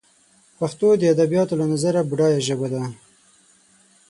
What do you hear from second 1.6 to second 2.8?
له نظره بډایه ژبه